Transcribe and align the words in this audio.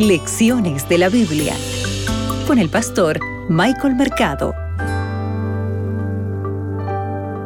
Lecciones 0.00 0.88
de 0.88 0.96
la 0.96 1.10
Biblia 1.10 1.54
con 2.46 2.58
el 2.58 2.70
pastor 2.70 3.20
Michael 3.50 3.96
Mercado. 3.96 4.54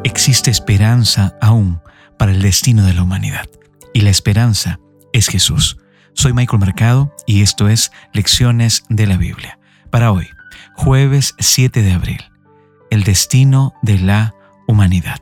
Existe 0.05 0.53
esperanza 0.53 1.37
aún 1.41 1.81
para 2.17 2.31
el 2.31 2.41
destino 2.41 2.87
de 2.87 2.95
la 2.95 3.03
humanidad 3.03 3.49
y 3.93 4.03
la 4.03 4.11
esperanza 4.11 4.79
es 5.13 5.27
Jesús. 5.27 5.79
Soy 6.13 6.33
Michael 6.33 6.61
Mercado 6.61 7.13
y 7.27 7.43
esto 7.43 7.69
es 7.69 7.91
Lecciones 8.13 8.85
de 8.89 9.09
la 9.09 9.17
Biblia. 9.17 9.59
Para 9.91 10.13
hoy, 10.13 10.29
jueves 10.77 11.35
7 11.41 11.83
de 11.83 11.93
abril, 11.93 12.23
el 12.89 13.03
destino 13.03 13.75
de 13.83 13.99
la 13.99 14.33
humanidad. 14.69 15.19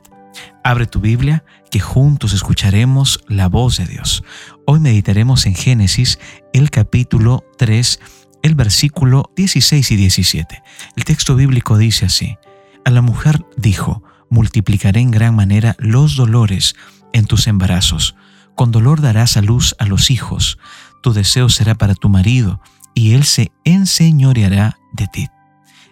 Abre 0.63 0.87
tu 0.87 1.01
Biblia 1.01 1.43
que 1.69 1.81
juntos 1.81 2.31
escucharemos 2.31 3.19
la 3.27 3.49
voz 3.49 3.77
de 3.77 3.85
Dios. 3.85 4.23
Hoy 4.65 4.79
meditaremos 4.79 5.45
en 5.45 5.55
Génesis 5.55 6.19
el 6.53 6.69
capítulo 6.69 7.43
3, 7.57 7.99
el 8.43 8.55
versículo 8.55 9.29
16 9.35 9.91
y 9.91 9.95
17. 9.97 10.63
El 10.95 11.03
texto 11.03 11.35
bíblico 11.35 11.77
dice 11.77 12.05
así, 12.05 12.37
a 12.85 12.91
la 12.91 13.01
mujer 13.01 13.45
dijo, 13.57 14.03
multiplicaré 14.29 15.01
en 15.01 15.11
gran 15.11 15.35
manera 15.35 15.75
los 15.79 16.15
dolores 16.15 16.75
en 17.11 17.25
tus 17.25 17.47
embarazos, 17.47 18.15
con 18.55 18.71
dolor 18.71 19.01
darás 19.01 19.35
a 19.35 19.41
luz 19.41 19.75
a 19.79 19.85
los 19.85 20.11
hijos, 20.11 20.59
tu 21.01 21.11
deseo 21.11 21.49
será 21.49 21.75
para 21.75 21.93
tu 21.93 22.07
marido, 22.07 22.61
y 22.93 23.15
él 23.15 23.25
se 23.25 23.51
enseñoreará 23.65 24.77
de 24.93 25.07
ti. 25.07 25.27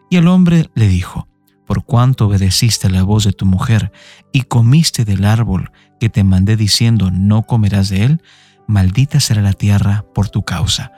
Y 0.10 0.16
el 0.16 0.28
hombre 0.28 0.70
le 0.76 0.88
dijo, 0.88 1.28
por 1.72 1.86
cuanto 1.86 2.26
obedeciste 2.26 2.90
la 2.90 3.04
voz 3.04 3.24
de 3.24 3.32
tu 3.32 3.46
mujer 3.46 3.94
y 4.34 4.42
comiste 4.42 5.06
del 5.06 5.24
árbol 5.24 5.72
que 6.02 6.10
te 6.10 6.26
mandé 6.26 6.58
diciendo 6.58 7.12
no 7.12 7.44
comerás 7.44 7.88
de 7.88 8.04
él, 8.04 8.22
maldita 8.68 9.22
será 9.22 9.42
la 9.42 9.54
tierra 9.54 10.04
por 10.14 10.28
tu 10.28 10.44
causa. 10.44 10.92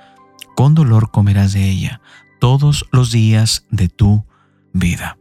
Con 0.55 0.73
dolor 0.73 1.11
comerás 1.11 1.53
de 1.53 1.69
ella 1.69 2.01
todos 2.39 2.87
los 2.91 3.11
días 3.11 3.67
de 3.69 3.87
tu 3.87 4.25
vida. 4.73 5.19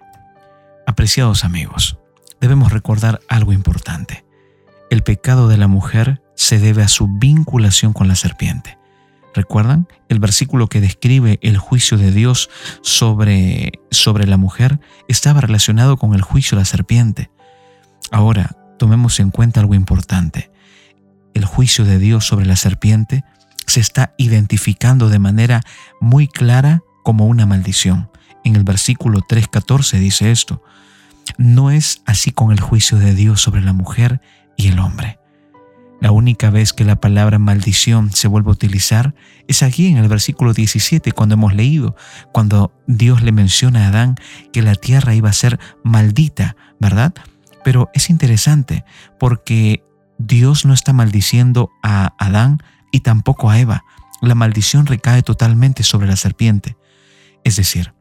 Apreciados 0.86 1.44
amigos, 1.44 1.98
debemos 2.40 2.72
recordar 2.72 3.20
algo 3.28 3.52
importante. 3.52 4.24
El 4.88 5.02
pecado 5.02 5.48
de 5.48 5.58
la 5.58 5.68
mujer 5.68 6.22
se 6.34 6.60
debe 6.60 6.82
a 6.82 6.88
su 6.88 7.08
vinculación 7.08 7.92
con 7.92 8.08
la 8.08 8.16
serpiente. 8.16 8.78
¿Recuerdan? 9.34 9.88
El 10.08 10.18
versículo 10.18 10.68
que 10.68 10.80
describe 10.80 11.38
el 11.42 11.56
juicio 11.56 11.96
de 11.96 12.12
Dios 12.12 12.50
sobre, 12.82 13.72
sobre 13.90 14.26
la 14.26 14.36
mujer 14.36 14.80
estaba 15.08 15.40
relacionado 15.40 15.96
con 15.96 16.14
el 16.14 16.22
juicio 16.22 16.56
de 16.56 16.62
la 16.62 16.66
serpiente. 16.66 17.30
Ahora, 18.10 18.56
tomemos 18.78 19.20
en 19.20 19.30
cuenta 19.30 19.60
algo 19.60 19.74
importante. 19.74 20.50
El 21.34 21.46
juicio 21.46 21.84
de 21.84 21.98
Dios 21.98 22.26
sobre 22.26 22.44
la 22.44 22.56
serpiente 22.56 23.24
se 23.66 23.80
está 23.80 24.14
identificando 24.18 25.08
de 25.08 25.18
manera 25.18 25.62
muy 26.00 26.28
clara 26.28 26.82
como 27.02 27.26
una 27.26 27.46
maldición. 27.46 28.10
En 28.44 28.56
el 28.56 28.64
versículo 28.64 29.20
3.14 29.20 29.98
dice 29.98 30.30
esto, 30.30 30.62
no 31.38 31.70
es 31.70 32.02
así 32.04 32.32
con 32.32 32.52
el 32.52 32.60
juicio 32.60 32.98
de 32.98 33.14
Dios 33.14 33.40
sobre 33.40 33.62
la 33.62 33.72
mujer 33.72 34.20
y 34.56 34.68
el 34.68 34.78
hombre. 34.78 35.21
La 36.02 36.10
única 36.10 36.50
vez 36.50 36.72
que 36.72 36.84
la 36.84 36.96
palabra 36.96 37.38
maldición 37.38 38.10
se 38.10 38.26
vuelve 38.26 38.50
a 38.50 38.54
utilizar 38.54 39.14
es 39.46 39.62
aquí 39.62 39.86
en 39.86 39.98
el 39.98 40.08
versículo 40.08 40.52
17, 40.52 41.12
cuando 41.12 41.34
hemos 41.34 41.54
leído, 41.54 41.94
cuando 42.32 42.72
Dios 42.88 43.22
le 43.22 43.30
menciona 43.30 43.84
a 43.84 43.88
Adán 43.90 44.16
que 44.52 44.62
la 44.62 44.74
tierra 44.74 45.14
iba 45.14 45.30
a 45.30 45.32
ser 45.32 45.60
maldita, 45.84 46.56
¿verdad? 46.80 47.14
Pero 47.62 47.88
es 47.94 48.10
interesante 48.10 48.84
porque 49.20 49.84
Dios 50.18 50.64
no 50.64 50.74
está 50.74 50.92
maldiciendo 50.92 51.70
a 51.84 52.16
Adán 52.18 52.58
y 52.90 53.00
tampoco 53.00 53.48
a 53.48 53.60
Eva. 53.60 53.84
La 54.20 54.34
maldición 54.34 54.86
recae 54.86 55.22
totalmente 55.22 55.84
sobre 55.84 56.08
la 56.08 56.16
serpiente. 56.16 56.76
Es 57.44 57.54
decir, 57.54 57.94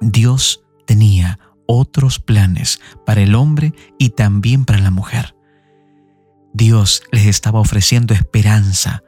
Dios 0.00 0.64
tenía 0.84 1.38
otros 1.68 2.18
planes 2.18 2.80
para 3.06 3.20
el 3.20 3.36
hombre 3.36 3.72
y 4.00 4.10
también 4.10 4.64
para 4.64 4.80
la 4.80 4.90
mujer. 4.90 5.36
Dios 6.52 7.02
les 7.12 7.26
estaba 7.26 7.60
ofreciendo 7.60 8.14
esperanza 8.14 9.02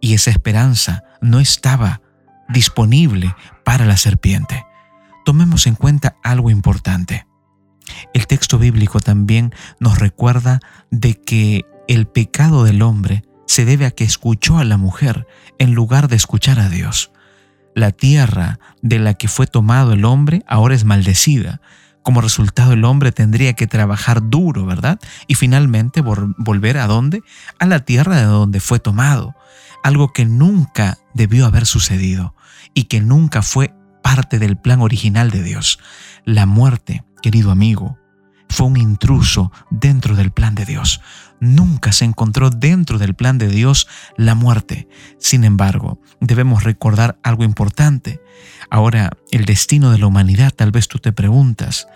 y 0.00 0.14
esa 0.14 0.30
esperanza 0.30 1.04
no 1.20 1.40
estaba 1.40 2.00
disponible 2.48 3.34
para 3.64 3.86
la 3.86 3.96
serpiente. 3.96 4.64
Tomemos 5.24 5.66
en 5.66 5.74
cuenta 5.74 6.16
algo 6.22 6.50
importante. 6.50 7.26
El 8.14 8.26
texto 8.26 8.58
bíblico 8.58 9.00
también 9.00 9.54
nos 9.78 9.98
recuerda 9.98 10.60
de 10.90 11.14
que 11.14 11.64
el 11.88 12.06
pecado 12.06 12.64
del 12.64 12.82
hombre 12.82 13.24
se 13.46 13.64
debe 13.64 13.86
a 13.86 13.90
que 13.90 14.04
escuchó 14.04 14.58
a 14.58 14.64
la 14.64 14.76
mujer 14.76 15.26
en 15.58 15.74
lugar 15.74 16.08
de 16.08 16.16
escuchar 16.16 16.60
a 16.60 16.68
Dios. 16.68 17.10
La 17.74 17.90
tierra 17.92 18.58
de 18.82 18.98
la 18.98 19.14
que 19.14 19.28
fue 19.28 19.46
tomado 19.46 19.92
el 19.92 20.04
hombre 20.04 20.42
ahora 20.46 20.74
es 20.74 20.84
maldecida 20.84 21.60
como 22.02 22.20
resultado 22.20 22.72
el 22.72 22.84
hombre 22.84 23.12
tendría 23.12 23.52
que 23.52 23.66
trabajar 23.66 24.30
duro, 24.30 24.66
¿verdad? 24.66 24.98
Y 25.26 25.34
finalmente 25.34 26.00
volver 26.00 26.78
a 26.78 26.86
dónde? 26.86 27.22
A 27.58 27.66
la 27.66 27.80
tierra 27.80 28.16
de 28.16 28.24
donde 28.24 28.60
fue 28.60 28.78
tomado. 28.78 29.34
Algo 29.82 30.12
que 30.12 30.24
nunca 30.24 30.98
debió 31.14 31.46
haber 31.46 31.66
sucedido 31.66 32.34
y 32.74 32.84
que 32.84 33.00
nunca 33.00 33.42
fue 33.42 33.74
parte 34.02 34.38
del 34.38 34.56
plan 34.56 34.80
original 34.80 35.30
de 35.30 35.42
Dios. 35.42 35.78
La 36.24 36.46
muerte, 36.46 37.04
querido 37.22 37.50
amigo, 37.50 37.99
fue 38.50 38.66
un 38.66 38.76
intruso 38.76 39.52
dentro 39.70 40.16
del 40.16 40.32
plan 40.32 40.54
de 40.54 40.66
Dios. 40.66 41.00
Nunca 41.38 41.92
se 41.92 42.04
encontró 42.04 42.50
dentro 42.50 42.98
del 42.98 43.14
plan 43.14 43.38
de 43.38 43.48
Dios 43.48 43.88
la 44.18 44.34
muerte. 44.34 44.88
Sin 45.18 45.44
embargo, 45.44 46.00
debemos 46.20 46.64
recordar 46.64 47.18
algo 47.22 47.44
importante. 47.44 48.20
Ahora, 48.68 49.10
el 49.30 49.46
destino 49.46 49.92
de 49.92 49.98
la 49.98 50.06
humanidad, 50.06 50.52
tal 50.54 50.72
vez 50.72 50.88
tú 50.88 50.98
te 50.98 51.12
preguntas, 51.12 51.88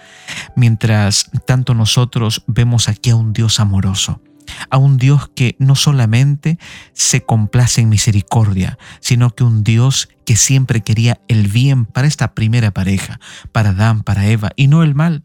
mientras 0.56 1.31
tanto 1.47 1.75
nosotros 1.75 2.44
vemos 2.47 2.88
aquí 2.88 3.10
a 3.10 3.16
un 3.16 3.32
Dios 3.32 3.60
amoroso, 3.60 4.22
a 4.71 4.78
un 4.78 4.97
Dios 4.97 5.31
que 5.34 5.56
no 5.59 5.75
solamente 5.75 6.59
se 6.92 7.22
complace 7.22 7.81
en 7.81 7.88
misericordia, 7.88 8.78
sino 9.00 9.31
que 9.31 9.44
un 9.44 9.65
Dios 9.65 10.09
que 10.25 10.36
siempre 10.36 10.82
quería 10.82 11.21
el 11.28 11.48
bien 11.48 11.84
para 11.84 12.06
esta 12.06 12.32
primera 12.32 12.71
pareja, 12.71 13.19
para 13.53 13.71
Adán, 13.71 14.04
para 14.04 14.26
Eva, 14.26 14.53
y 14.56 14.69
no 14.69 14.82
el 14.84 14.94
mal. 14.94 15.25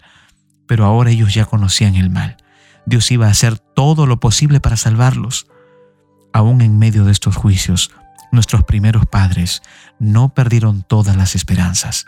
Pero 0.69 0.85
ahora 0.85 1.09
ellos 1.09 1.33
ya 1.33 1.45
conocían 1.45 1.95
el 1.95 2.11
mal. 2.11 2.37
Dios 2.85 3.09
iba 3.09 3.25
a 3.25 3.31
hacer 3.31 3.57
todo 3.57 4.05
lo 4.05 4.19
posible 4.19 4.59
para 4.59 4.77
salvarlos. 4.77 5.47
Aún 6.31 6.61
en 6.61 6.77
medio 6.77 7.05
de 7.05 7.11
estos 7.11 7.35
juicios, 7.35 7.89
nuestros 8.31 8.65
primeros 8.65 9.07
padres 9.07 9.63
no 9.97 10.35
perdieron 10.35 10.83
todas 10.83 11.15
las 11.15 11.33
esperanzas. 11.33 12.05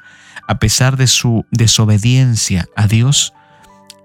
A 0.47 0.59
pesar 0.59 0.95
de 0.95 1.07
su 1.07 1.43
desobediencia 1.49 2.67
a 2.75 2.85
Dios, 2.85 3.33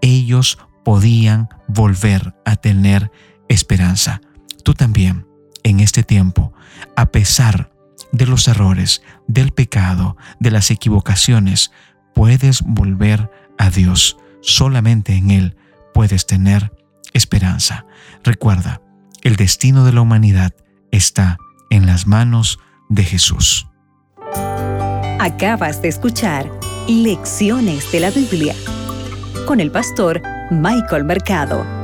ellos 0.00 0.56
podían 0.86 1.50
volver 1.68 2.34
a 2.46 2.56
tener 2.56 3.12
esperanza. 3.50 4.22
Tú 4.64 4.72
también, 4.72 5.26
en 5.64 5.80
este 5.80 6.02
tiempo, 6.02 6.54
a 6.96 7.12
pesar 7.12 7.70
de 8.10 8.26
los 8.26 8.48
errores, 8.48 9.02
del 9.26 9.52
pecado, 9.52 10.16
de 10.40 10.50
las 10.50 10.70
equivocaciones, 10.70 11.72
puedes 12.14 12.62
volver 12.62 13.30
a 13.58 13.68
Dios. 13.68 14.16
Solamente 14.46 15.14
en 15.14 15.30
Él 15.32 15.56
puedes 15.92 16.24
tener 16.24 16.72
esperanza. 17.12 17.84
Recuerda, 18.22 18.80
el 19.22 19.34
destino 19.34 19.84
de 19.84 19.92
la 19.92 20.00
humanidad 20.00 20.52
está 20.92 21.36
en 21.68 21.84
las 21.84 22.06
manos 22.06 22.60
de 22.88 23.02
Jesús. 23.02 23.66
Acabas 25.18 25.82
de 25.82 25.88
escuchar 25.88 26.48
Lecciones 26.86 27.90
de 27.90 27.98
la 27.98 28.10
Biblia 28.10 28.54
con 29.46 29.58
el 29.58 29.72
pastor 29.72 30.22
Michael 30.52 31.04
Mercado. 31.04 31.75